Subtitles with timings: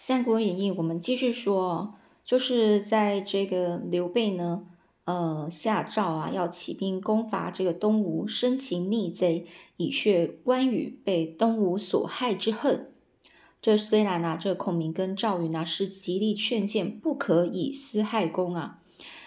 [0.00, 4.64] 三国演义》，我们继续说，就是在这个刘备呢，
[5.04, 9.44] 呃，下诏啊，要起兵攻伐这个东吴，生擒逆贼，
[9.76, 12.92] 以血关羽被东吴所害之恨。
[13.60, 18.78] 这虽然呢，这孔明跟赵云呢是极力劝谏，不可以私害公啊，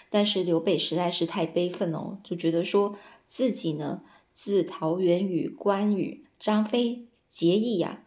[0.10, 2.96] 但是刘备实在是太悲愤哦，就觉得说
[3.28, 4.04] 自己呢，
[4.34, 8.04] 自桃园与关羽、张飞结义呀。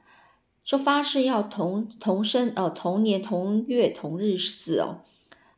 [0.65, 5.03] 说发誓要同同生，呃，同年同月同日死哦。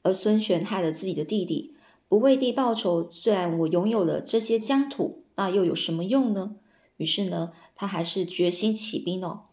[0.02, 1.74] 而孙权害了自己的弟弟，
[2.08, 3.08] 不为弟报仇。
[3.10, 6.56] 虽然我拥有了这些疆土，那又有什么用呢？
[6.96, 9.44] 于是呢，他还是决心起兵哦。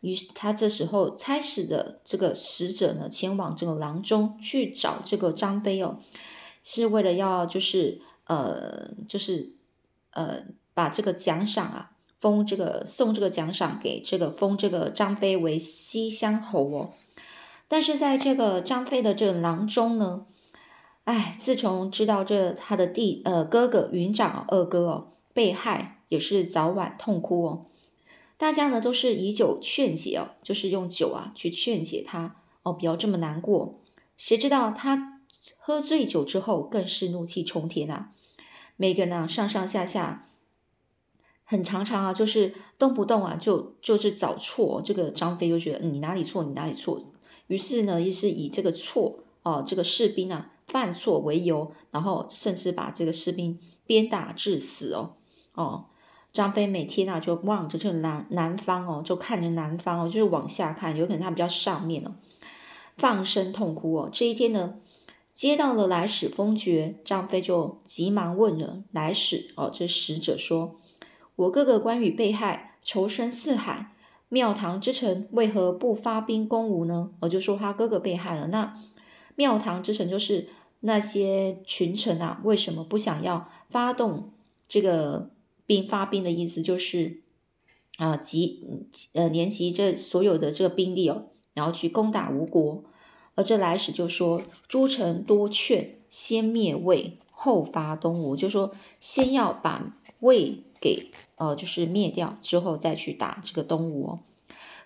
[0.00, 5.98] 于是他这时候差使的这个使者呢，前往这个郎中去找这个张飞哦，
[6.62, 9.54] 是为了要就是呃，就是
[10.10, 11.90] 呃，把这个奖赏啊。
[12.24, 16.90] 封这个送这个奖赏给这个封这个张飞为西乡侯哦，
[17.68, 20.24] 但是在这个张飞的这个囊中呢，
[21.04, 27.66] 哎，自从知道这他的弟呃哥哥云长二哥哦被害，也是早晚痛哭哦。
[28.38, 33.82] 大家呢都是以酒劝解哦，就是用酒啊去劝解他哦，不要这么难过。
[34.16, 35.20] 谁知道他
[35.58, 38.12] 喝醉酒之后更是怒气冲天啊！
[38.78, 40.24] 每个人啊上上下下。
[41.46, 44.80] 很常常啊，就是动不动啊，就就是找错。
[44.82, 46.98] 这个张飞就觉得你哪里错，你哪里错。
[47.48, 55.16] 于是呢，也是以这个错哦，这个士兵啊犯错为由，然后甚至把这个士兵鞭打致死哦
[55.52, 55.84] 哦。
[56.32, 62.14] 张飞每天啊就望着这南南方哦，就看着南方哦，就是往下看，有可能他比较上面哦，
[62.96, 64.10] 放声痛哭哦。
[64.10, 64.76] 这一天呢，
[65.34, 70.76] 接到了来使封爵，张飞就急忙问了来使哦，这使者说。
[71.36, 73.90] 我哥哥关羽被害，仇深似海。
[74.28, 77.10] 庙堂之臣为何不发兵攻吴呢？
[77.20, 78.48] 我就说他哥哥被害了。
[78.48, 78.74] 那
[79.36, 80.48] 庙堂之臣就是
[80.80, 84.32] 那些群臣啊，为什么不想要发动
[84.66, 85.30] 这个
[85.66, 85.86] 兵？
[85.86, 87.22] 发兵的意思就是
[87.98, 88.64] 啊，集
[89.12, 92.82] 呃联集这所有的这个兵力哦，然后去攻打吴国。
[93.36, 98.34] 而这来使就说：诸臣多劝，先灭魏，后发东吴。
[98.34, 101.10] 就说先要把魏给。
[101.36, 104.20] 呃，就是灭掉之后再去打这个东吴。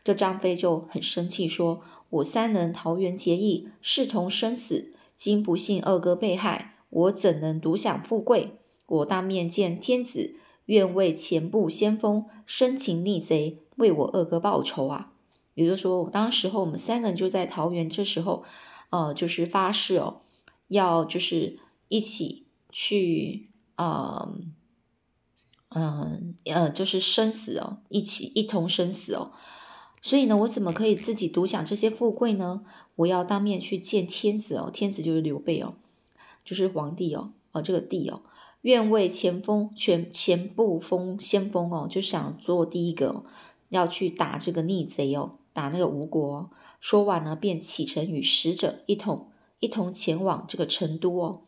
[0.02, 4.94] 这张飞就很生气，说：“我三人桃园结义，视同生死。
[5.14, 8.56] 今不幸二哥被害，我怎能独享富贵？
[8.86, 15.12] 我当面见天子，愿为前部先锋，生擒逆贼，为我二哥报仇啊！”
[15.52, 18.42] 也就是说，当时候我们三个人就在桃园，这时候，
[18.88, 20.22] 呃，就是发誓哦，
[20.68, 24.54] 要就是一起去，嗯。
[25.70, 29.32] 嗯呃，就是生死哦，一起一同生死哦。
[30.00, 32.62] 所以呢，我怎么可以自己独享这些富贵呢？
[32.96, 35.74] 我要当面去见天子哦，天子就是刘备哦，
[36.44, 38.22] 就是皇帝哦，哦这个帝哦，
[38.62, 43.24] 愿为前锋全前部锋先锋哦，就想做第一个
[43.68, 46.50] 要去打这个逆贼哦，打那个吴国。
[46.80, 51.42] 说完呢，便启程与使者一同一同前往这个成都哦。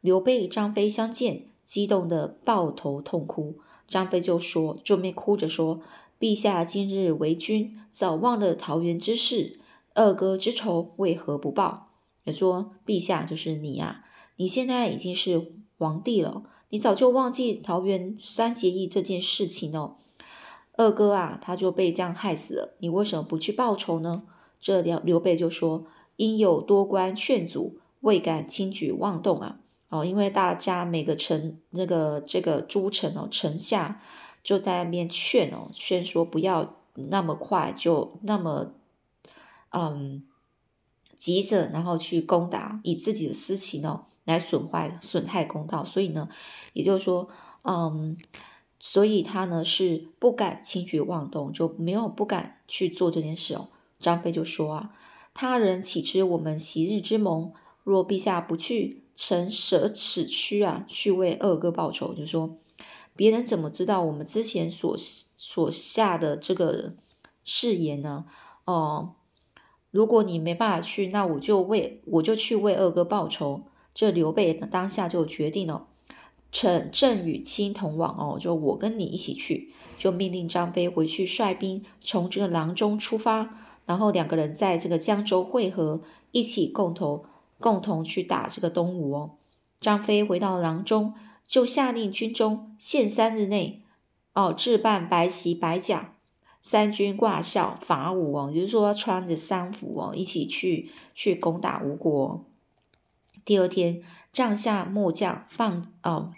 [0.00, 1.51] 刘备、张飞相见。
[1.64, 3.58] 激动的抱头痛哭，
[3.88, 5.80] 张飞就说：“就没哭着说，
[6.18, 9.60] 陛下今日为君，早忘了桃园之事，
[9.94, 11.88] 二哥之仇为何不报？”
[12.24, 14.04] 也说：“陛下就是你呀，
[14.36, 19.96] 你现在已经是皇帝了，你早就忘记桃园三结义这件事情哦。
[20.76, 24.24] 二哥啊，他就被这样害死了，你为什么不去报仇呢？”
[24.60, 25.86] 这刘刘备就说
[26.16, 29.58] ：“因有多官劝阻，未敢轻举妄动啊。”
[29.92, 34.00] 哦，因为大家每个臣那个这个诸臣哦，臣下
[34.42, 38.72] 就在那边劝哦，劝说不要那么快就那么
[39.68, 40.24] 嗯
[41.14, 45.84] 急着，然后去攻打，以自己的私情哦来损坏损害公道。
[45.84, 46.26] 所以呢，
[46.72, 47.28] 也就是说，
[47.64, 48.16] 嗯，
[48.80, 53.68] 所以他呢是不敢轻举妄动，就没有不敢去做这件事哦。
[54.00, 54.90] 张飞就说啊，
[55.34, 57.52] 他人岂知我们昔日之盟？
[57.84, 59.01] 若陛下不去。
[59.14, 62.14] 臣舍此躯啊，去为二哥报仇。
[62.14, 62.58] 就说
[63.14, 64.96] 别人怎么知道我们之前所
[65.36, 66.94] 所下的这个
[67.44, 68.24] 誓言呢？
[68.64, 69.14] 哦，
[69.90, 73.64] 如果你没办法去，那我就为我就去为二哥报仇。
[73.94, 75.86] 这刘备当下就决定了，
[76.50, 83.54] 臣正与卿同往哦，就我跟你一起去，就命令张飞回去率兵从这个郎中出发，
[83.84, 86.00] 然后两个人在这个江州会合，
[86.30, 87.26] 一起共同。
[87.62, 89.30] 共同去打这个东吴哦。
[89.80, 91.14] 张飞回到郎中，
[91.46, 93.82] 就下令军中限三日内
[94.34, 96.14] 哦置办白旗白甲，
[96.60, 102.44] 三军挂孝，伐吴哦，也就是说穿着丧服哦，一起去去攻打吴国。
[103.44, 106.30] 第二天，帐下末将范呃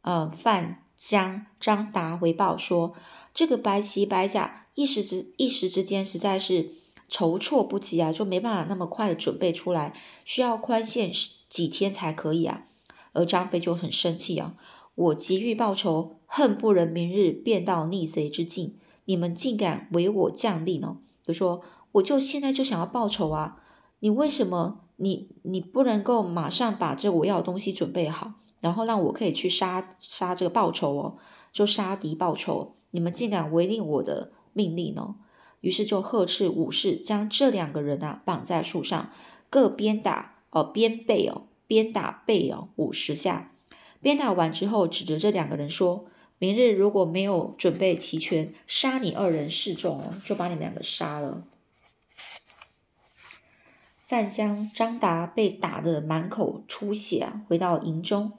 [0.00, 2.94] 呃范江张达回报说，
[3.34, 6.70] 这个白旗白甲一时之一时之间实在是
[7.08, 9.92] 筹措不及啊，就没办法那么快的准备出来，
[10.24, 11.10] 需要宽限
[11.48, 12.66] 几天才可以啊。
[13.12, 14.54] 而张飞就很生气啊，
[14.94, 18.76] 我急欲报仇，恨不能明日便到逆贼之境。
[19.06, 20.98] 你们竟敢违我降令呢？
[21.24, 21.62] 就说
[21.92, 23.62] 我就现在就想要报仇啊！
[24.00, 31.16] 你为什么你你不能够马上把这我要的东西准备好，然后让我可以去杀杀这个报仇哦，
[31.52, 32.74] 就杀敌报仇？
[32.90, 35.14] 你们竟敢违令我的命令呢？
[35.60, 39.10] 于是就呵斥武士将这两个人啊绑在树上，
[39.50, 43.52] 各鞭打哦鞭背哦鞭打背哦五十下。
[44.00, 46.06] 鞭打完之后，指着这两个人说。
[46.38, 51.44] 明日如果没有准备齐全，杀你二人示众哦，就把你们两个杀了。
[54.06, 58.32] 范香、张达被打得满口出血，回到营中。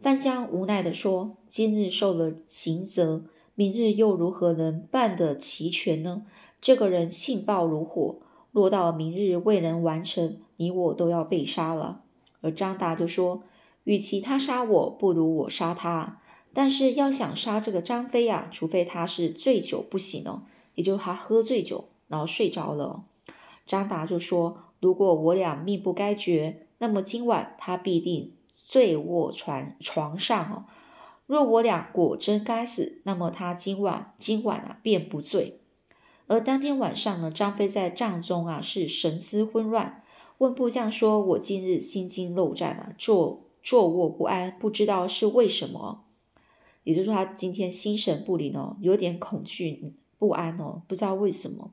[0.00, 3.22] 范香无奈的说：“今日受了刑责，
[3.54, 6.26] 明日又如何能办得齐全呢？
[6.66, 8.16] 这个人性暴如火，
[8.50, 12.00] 若到明日未能完成，你我都要被杀了。”
[12.42, 13.44] 而张达就说
[13.84, 16.18] ：“与其他杀我，不如我杀他。”
[16.52, 20.42] 但是要想杀这个张飞啊，除非他是醉酒不醒哦，
[20.74, 23.04] 也就是他喝醉酒然后睡着了。
[23.64, 30.64] 张达就说：“如果我俩命不该绝，那么今晚他必定醉卧床床上哦。
[31.26, 35.60] 若我俩果真该死，那么他今晚今晚啊便不醉。”
[36.28, 40.02] 而当天晚上呢，张飞在帐中啊是神思混乱，
[40.38, 46.04] 问部将说：“我今日心惊肉战啊，坐坐卧不安，不知道是为什么。”
[46.82, 51.72] 也就是说，他今天心神不宁哦，有点恐惧不安哦，不知道为什么。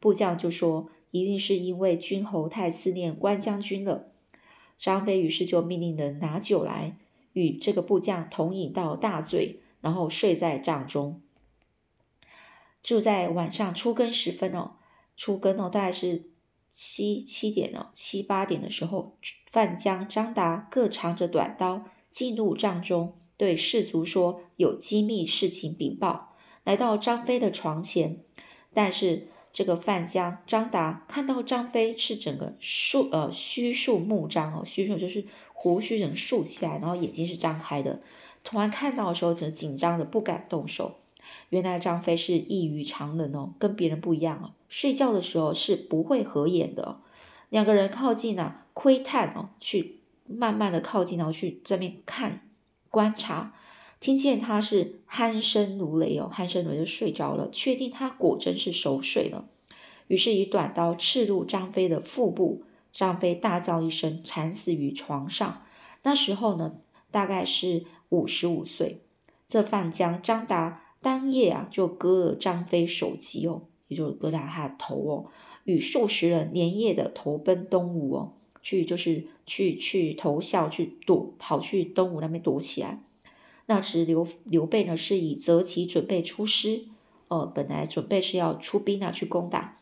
[0.00, 4.08] 部将就说，一定是因为君侯太思念关将军了。
[4.76, 6.96] 张飞于是就命令人拿酒来，
[7.32, 11.20] 与这个部将同饮到大醉，然后睡在帐中。
[12.84, 14.72] 就在晚上初更时分哦，
[15.16, 16.30] 初更哦，大概是
[16.70, 19.16] 七七点哦，七八点的时候，
[19.50, 23.14] 范江、张达各长着短刀进入帐中。
[23.36, 28.20] 对士卒说：“有机密事情禀报。”来到张飞的床前，
[28.72, 38.02] 但是这个范江、张达看到张飞是整个竖呃虚竖目张哦，虚竖就是胡须整竖起来，然后眼睛是张开的。
[38.44, 40.98] 突然看到的时候，就紧张的不敢动手。
[41.50, 47.00] 原来张飞是异于常人哦，跟别人不一样哦，睡觉的时候是不会合眼的。
[47.50, 52.40] 两个人靠近啊，窥探哦，去慢慢的靠近，然后去这边看。
[52.90, 53.52] 观察，
[53.98, 59.48] 听见他是鼾声如雷哦，鼾声如雷就睡着了，确定他果真是熟睡了，
[60.06, 62.62] 于是以短刀刺入张飞的腹部，
[62.92, 65.62] 张飞大叫一声，惨死于床上。
[66.04, 66.76] 那时候呢，
[67.10, 69.00] 大概是五十五岁。
[69.48, 75.26] 这范江、张达当夜啊，就割了张飞首级哦，也就是割掉他的头哦，
[75.64, 78.32] 与数十人连夜的投奔东吴哦。
[78.62, 83.04] 去就是去去投效去躲跑去东吴那边躲起来。
[83.66, 86.86] 那时刘刘备呢是以择期准备出师，
[87.28, 89.76] 呃，本来准备是要出兵啊去攻打。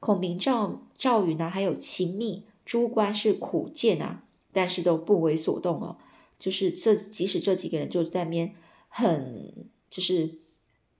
[0.00, 4.22] 孔明、赵赵云呢，还有秦密、诸关是苦谏啊，
[4.52, 5.96] 但是都不为所动哦。
[6.38, 8.54] 就是这即使这几个人就在边
[8.90, 10.40] 很就是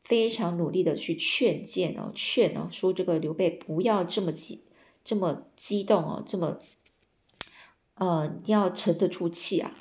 [0.07, 4.65] 非常努力的去劝谏哦，劝哦，说这个刘备不要这么激
[5.05, 6.59] 这么激动哦，这么。
[7.99, 9.75] 呃，一定要沉得住气啊！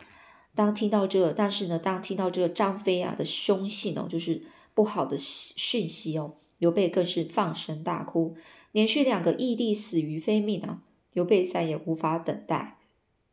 [0.56, 4.42] 当听到这，但是呢，当听到这个张飞啊的凶信哦，就是
[4.74, 8.38] 不好的讯息哦，刘备更是放声大哭，
[8.72, 10.82] 连续两个义弟死于非命啊！
[11.12, 12.78] 刘备再也无法等待，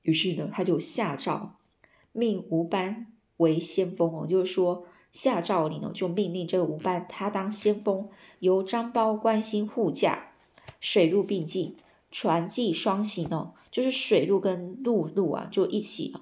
[0.02, 1.60] 于是呢，他就下诏
[2.10, 8.08] 命吴班为先锋哦，就是说夏诏里呢，就命令这个吴班他当先锋，
[8.40, 10.32] 由张苞、关兴护驾，
[10.80, 11.76] 水陆并进。
[12.10, 16.14] 船技双行哦，就是水陆跟陆路啊，就一起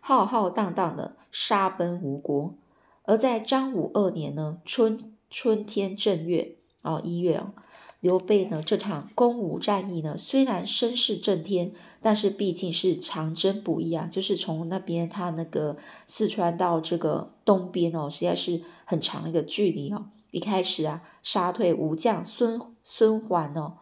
[0.00, 2.54] 浩浩荡荡的杀奔吴国。
[3.02, 7.52] 而在张武二年呢，春春天正月哦，一月哦，
[8.00, 15.76] 刘备呢这场攻吴战役呢，虽然声势震天，但是毕竟是长征不易啊，就是从那边他那个
[16.06, 20.06] 四川到这个东边哦，实在是很长一个距离哦。
[20.30, 23.78] 一开始啊，杀退吴将孙孙桓哦。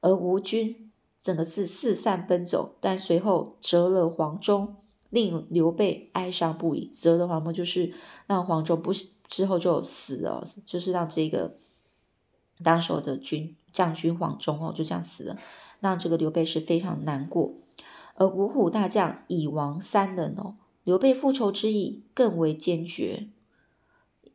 [0.00, 4.76] 而吴军整个是四散奔走，但随后折了黄忠，
[5.10, 6.92] 令刘备哀伤不已。
[6.94, 7.92] 折了黄忠就是
[8.26, 8.92] 让黄忠不
[9.26, 11.56] 之后就死了，就是让这个
[12.64, 15.38] 当时的军将军黄忠哦，就这样死了，
[15.78, 17.54] 让这个刘备是非常难过。
[18.16, 23.28] 而五虎大将已亡三人哦，刘备复仇之意更为坚决。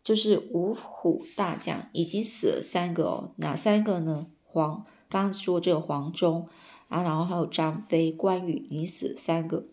[0.02, 4.28] 就是五虎大将已经死了三个哦，哪三个呢？
[4.44, 6.48] 黄刚刚说这个黄忠
[6.88, 9.66] 啊，然后还有张飞、关羽已死三个。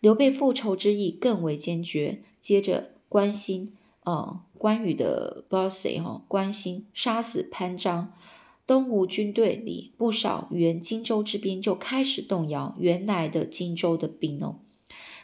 [0.00, 2.22] 刘备复仇之意更为坚决。
[2.40, 3.72] 接着关心
[4.06, 8.12] 啊，关羽的不知道谁哈，关心杀死潘璋。
[8.64, 14.60] 东吴军队里不少原荆州之兵就开始动摇，原来的荆州的兵哦。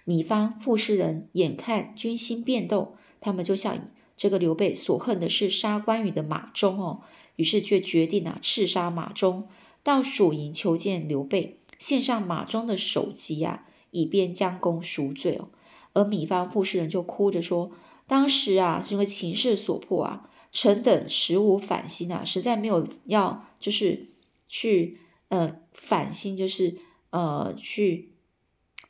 [0.04, 3.78] 米方傅士人眼看军心变动，他们就像。
[4.14, 7.00] 这个刘备所恨的是杀关羽的马忠哦，
[7.36, 9.48] 于是却决定啊刺杀马忠，
[9.82, 15.48] 到蜀营求见刘备，献上马忠的首级啊，以便将功赎罪哦。
[15.94, 17.72] 而米方傅士人就哭着说
[18.06, 24.08] ：“当时啊，因为情势所迫啊，臣等实无反心啊，实在没有要就是
[24.48, 26.76] 去呃反心，就是
[27.10, 28.12] 呃去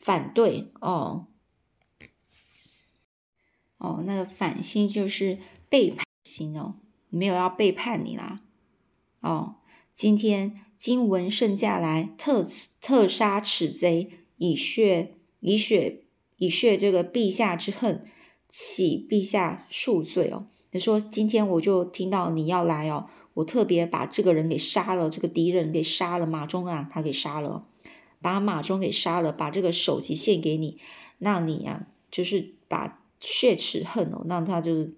[0.00, 1.26] 反对哦。”
[3.78, 5.38] 哦，那个反心就是
[5.68, 6.76] 背叛心哦，
[7.08, 8.40] 没有要背叛你啦。
[9.20, 9.56] 哦，
[9.92, 12.46] 今天今闻圣驾来，特
[12.80, 16.04] 特杀此贼，以血以血
[16.36, 18.06] 以血这个陛下之恨，
[18.52, 20.44] 启陛下恕罪哦。
[20.72, 27.66] 你说今天我就听到你要来哦，我特别把这个人给杀了，这个敌人给杀了，马忠啊，他给杀了，
[28.20, 30.78] 把马忠给杀了，把这个首级献给你，
[31.18, 32.98] 那你呀，就是把。
[33.24, 34.96] 血耻恨哦，让他就是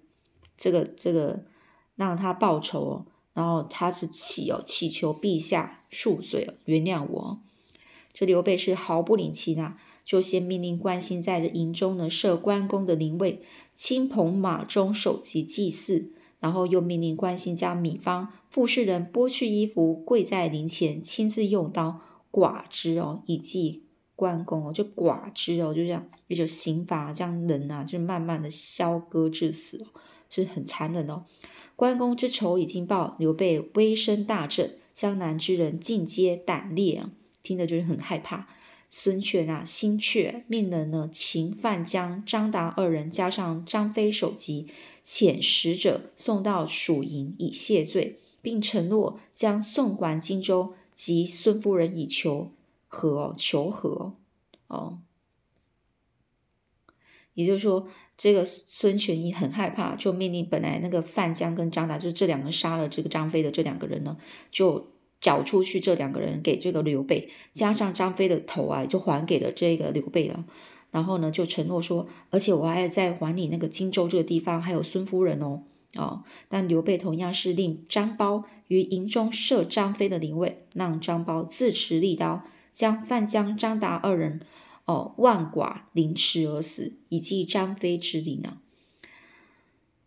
[0.57, 1.45] 这个这个
[1.93, 7.39] 让他报仇哦，然后他是祈哦祈求陛下恕罪哦，原谅我。
[8.15, 13.41] 这刘备是毫不领情啊，就先命令关兴在这营中呢设关公的灵位，
[13.73, 21.99] 亲捧马忠首级祭祀，然后又命令关兴将米方傅士人剥去衣服，跪在灵前，亲自用刀
[22.31, 23.81] 剐之哦，以祭。
[24.17, 29.85] 关公哦，就剐之哦，就这样，也就刑罚将人啊，就慢慢的削割致死，
[30.29, 31.25] 是很残忍哦。
[31.75, 37.11] 关公之仇已经报，刘备威声大振，江南之人尽皆胆裂啊，
[37.43, 38.47] 听的就是很害怕。
[38.89, 44.67] 孙权啊，心怯，命人呢秦范江、张达二人，加上张飞首级，
[45.05, 52.51] 遣使者送到蜀营以谢罪，并承诺将送还荆州及孙夫人以求。
[52.87, 54.13] 和求和
[54.67, 54.99] 哦，
[57.33, 64.15] 也就是说，这个孙权一很害怕，就命令本来那个范江跟张达，就是这两个杀了这个张飞的这两个人呢，
[64.49, 64.93] 就
[65.25, 70.45] 缴出去这两个人给这个刘备，加上张飞的头啊，就还给了这个刘备了。
[70.91, 75.63] 然后呢，就承诺说，而且我还在还你那个荆州这个地方，还有孙夫人哦。
[75.95, 82.43] 哦，但刘备同样是令张苞于营中设张飞的灵位，让张苞自持利刀。
[82.71, 84.41] 将范江、张达二人，
[84.85, 88.61] 哦，万剐凌迟而死，以祭张飞之灵啊。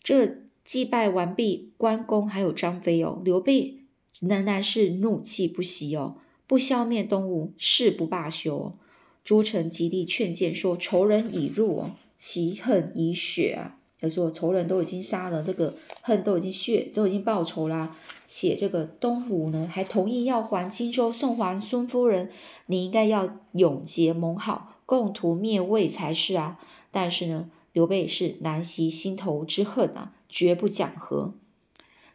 [0.01, 3.79] 这祭拜完毕，关公还有张飞哦，刘备
[4.21, 8.77] 仍然是怒气不息哦，不消灭东吴，誓不罢休。
[9.23, 17.97] 诸臣极力劝谏说：“仇人已入哦，其恨已雪啊。”他说：“仇人都已经杀了，这个恨都已经血都已经报仇啦。
[18.25, 22.31] 且这个东吴呢，还同意要还荆州，送还孙夫人。
[22.67, 26.59] 你应该要永结盟好，共图灭魏才是啊。
[26.91, 31.35] 但是呢，刘备是难袭心头之恨啊，绝不讲和。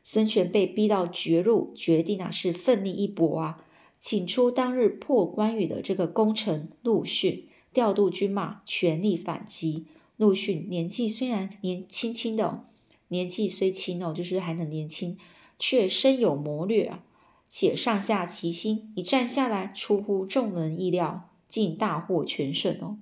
[0.03, 3.65] 孙权被逼到绝路，决定啊是奋力一搏啊，
[4.00, 9.86] 请出当日破关羽的这个功臣陆逊，调度军马，全力反击。”
[10.17, 12.65] 陆逊年纪虽然年轻轻的，
[13.07, 15.17] 年纪虽轻哦，就是还很年轻，
[15.57, 17.03] 却深有谋略啊，
[17.50, 23.00] 且上下齐心，一战下来出乎众人意料，竟大获全胜哦。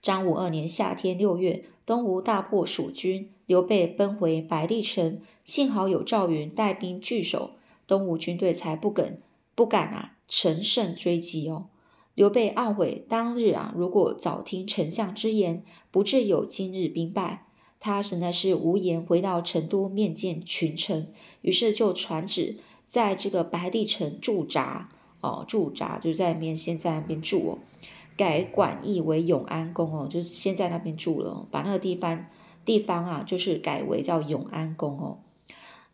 [0.00, 7.52] 张武二年夏天六月，东吴大破蜀军，刘备奔回白帝城，幸好有赵云带兵据守，
[7.86, 9.16] 东吴军队才不敢
[9.54, 11.68] 不敢啊乘胜追击哦。
[12.14, 17.46] 刘备懊悔当日啊，如果早听丞相之言，不至有今日兵败。
[17.80, 24.90] 他实在是无言，回到成都面见群臣，于是就传旨在这个白帝城驻扎。
[25.22, 27.58] 哦，驻扎就在面，先在那边住哦，
[28.18, 32.26] 改馆驿为永安宫哦，就是先在那边住了，把那个地方
[32.66, 35.20] 地方啊，就是改为叫永安宫哦。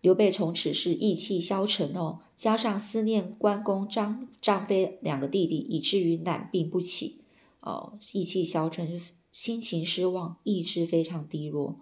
[0.00, 7.20] 刘备从此是意气消沉哦，加上思念关公、张张飞两个弟弟，以至于懒病不起
[7.60, 11.76] 哦，意气消沉，就是心情失望，意志非常低落。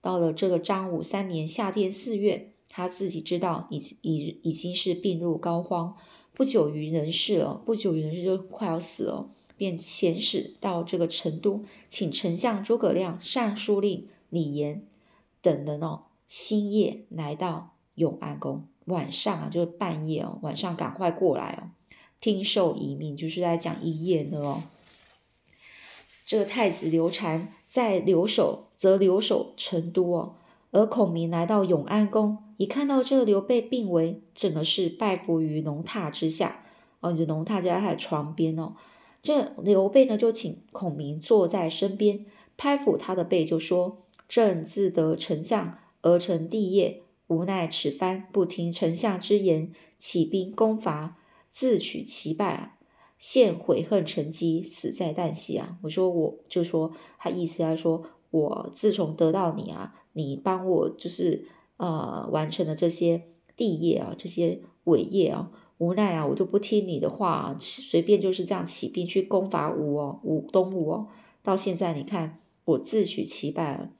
[0.00, 5.94] 到了这个张武三年夏天四月，他自己知道已已已经是病入膏肓，
[6.32, 14.82] 不久于人世了，不久于人世就快要死了，便遣使到这个成都，请丞相诸葛亮、尚书令李严
[15.40, 21.70] 等人哦，星夜来到永安宫，晚上啊就是半夜哦，晚上赶快过来哦，
[22.20, 24.62] 听受遗命，就是在讲一夜呢哦。
[26.24, 30.36] 这个太子刘禅在留守，则留守成都哦。
[30.70, 36.64] 而孔明来到永安宫，一看到这刘备病危，整个是拜伏于龙榻之下
[37.00, 38.72] 哦，就龙榻就在他的床边哦。
[39.24, 42.26] 这刘备呢，就请孔明坐在身边，
[42.58, 51.16] 拍抚他的背，就说：“朕自得丞相而成帝业，无奈此番不听丞相之言，起兵攻伐，
[51.50, 52.76] 自取其败啊。”
[53.16, 55.78] 现悔恨成疾，死在旦夕啊！
[55.82, 61.46] 我说，我就说他意思来说，我自从得到你啊，你帮我就是
[61.78, 63.22] 呃完成了这些
[63.56, 71.08] 帝业啊，这些伟业啊，无奈啊，我就不听你的话，随便就是这样起兵去攻伐吴哦，吴东吴哦，
[71.42, 73.90] 到现在你看我自取其败了，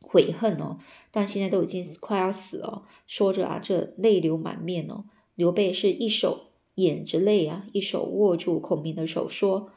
[0.00, 0.78] 悔恨哦，
[1.10, 6.50] 但现在都已经快要死了，说着啊，这泪流满面哦，刘备是一手。
[6.76, 9.70] 掩着泪啊，一手握住孔明的手，说：“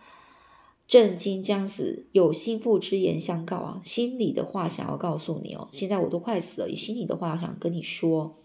[0.89, 5.67] 朕今将死，有心腹之言相告啊，心里的话想要告诉你哦。
[5.71, 8.35] 现在我都快死了，以心里的话想跟你说。”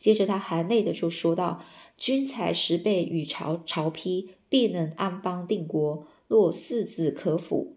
[0.00, 1.62] 接着他含泪的就说道
[1.96, 6.08] ：“君才十倍与曹曹丕，必能安邦定国。
[6.26, 7.76] 若四子可辅，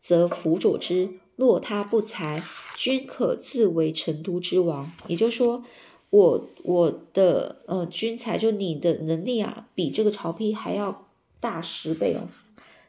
[0.00, 2.40] 则辅佐之；若他不才，
[2.76, 5.64] 君可自为成都之王。”也就是说。
[6.12, 11.08] 我我的呃君才就你的能力啊，比这个曹丕还要
[11.40, 12.28] 大十倍哦，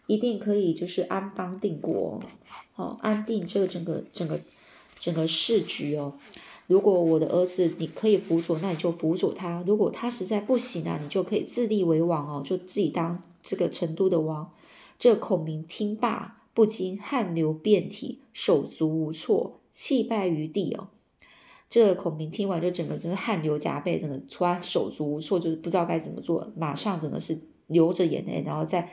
[0.08, 2.20] 一定可以就是安邦定国，
[2.76, 4.42] 哦，安定这个整个整个
[5.00, 6.16] 整个市局哦。
[6.74, 14.52] 如果我的儿子你可以辅佐，那你就辅佐他；如果他实在不行啊，你就可以自立为王哦，就自己当这个成都的王。
[14.98, 20.88] 这孔明听罢，不禁汗流遍体，手足无措，泣拜于地哦。
[21.70, 28.90] 这孔明听完就整个真是汗流浃背，整个突然手足无措，就是不知道该怎么做，马上整个是流着眼泪，然后在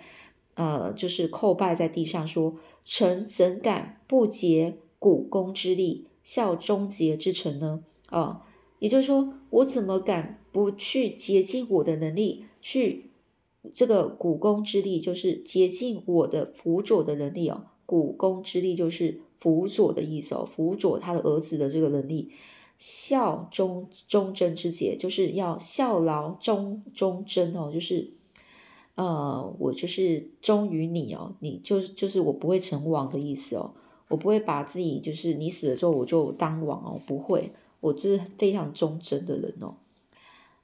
[0.54, 8.42] 呃就是叩拜在地上说：“臣怎敢不竭股肱之力，效忠节之臣呢？”啊，
[8.78, 13.10] 也就是说，我怎么敢不去竭尽我的能力，去
[13.72, 17.66] 这个股肱之力，就是竭尽我的辅佐的能力哦。
[17.86, 22.30] 股肱之力就是辅佐的意思哦，辅佐他的儿子的这个能力。
[22.78, 28.12] 效忠忠贞之节，就是要效劳忠忠贞哦，就是，
[28.94, 33.74] 呃，我就是忠于你哦，你就是就是我不会成王的意思哦，
[34.10, 39.76] 我不会把自己就是你死了之后我就当王哦，不会，我就是非常忠贞的人哦，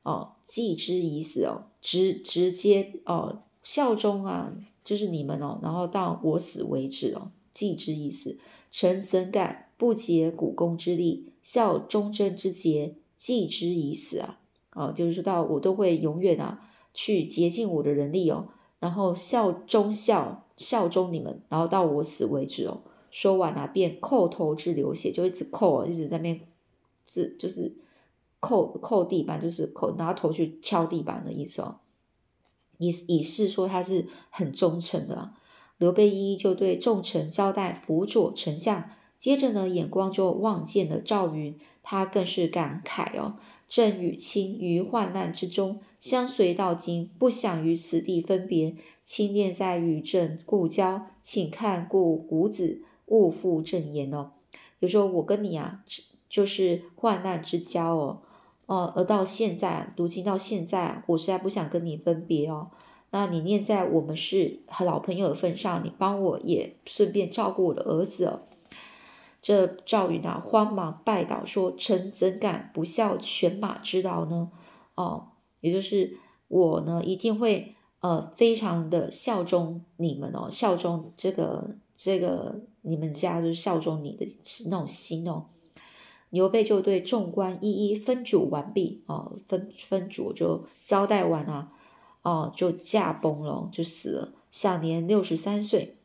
[0.03, 8.37] 哦，既之已死哦，直直接哦效忠啊，就是你们哦，然后到我死为止哦，既之已死，
[8.71, 11.33] 臣怎敢不竭股肱之力？
[11.41, 14.41] 效忠贞之节，既之已死啊！
[14.73, 18.49] 哦，就是到我都会永远啊，去竭尽我的人力哦，
[18.81, 22.81] 然后效忠效效忠你们，然后到我死为止哦。
[23.17, 26.41] 说完了，便叩头之流血，就一直叩，一直在那边，
[27.07, 27.75] 是就是
[28.43, 31.77] 叩叩地板，就是叩拿头去敲地板的意思哦。
[32.77, 35.33] 以以示说他是很忠诚的。
[35.79, 38.91] 刘备一一就对众臣交代，辅佐丞相。
[39.19, 48.77] 接着呢，眼光就望见了赵云，他更是感慨哦：“朕与卿于患难之中相随到今，不想于此地分别。
[49.03, 54.33] 卿念在与朕故交，请看顾五子，勿负正言哦。”
[54.81, 55.83] 有时候我跟你啊，
[56.29, 58.23] 就是患难之交哦，
[58.67, 62.71] 哦，而到现在，如今到现在，我实在不想跟你分别哦。
[63.11, 68.43] 那你念在我们是老朋友的份上，你帮我也顺便照顾我的儿子哦。
[69.41, 74.51] 这赵云啊，慌忙拜倒，说：“臣怎敢不效犬马之劳呢？
[74.97, 75.29] 哦，
[75.61, 84.27] 也就是我呢，一定会呃，非常的效忠你们哦，效忠这个这个你们家，就是效忠你的
[84.71, 85.47] 那种心哦。”
[86.31, 91.73] 刘备就对众官一一分嘱完毕哦，分分嘱就交代完啊，
[92.23, 95.97] 哦，就驾崩了，就死了，享年六十三岁。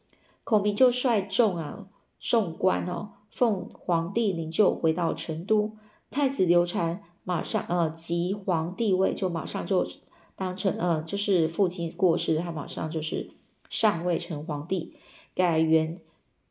[0.43, 1.87] 孔明就率众啊，
[2.19, 3.13] 众官哦。
[3.29, 5.71] 奉皇帝灵柩回到成都，
[6.09, 9.87] 太子刘禅马上呃即皇帝位，就马上就
[10.35, 13.31] 当成呃就是父亲过世，他马上就是
[13.69, 14.97] 上位成皇帝，
[15.33, 16.01] 改元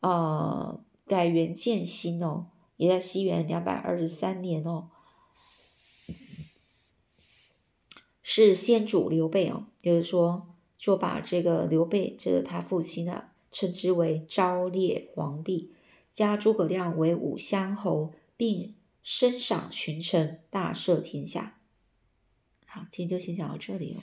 [0.01, 4.89] 呃改元建兴哦，也在西元两百二十三年哦，
[8.23, 15.73] 是先主刘备哦，就是说就把这个刘备，这个他父亲呢，称之为昭烈皇帝，
[16.13, 21.59] 加诸葛亮为武乡侯，并升赏群臣，大赦天下。
[22.67, 24.01] 好，今天就先讲到这里哦。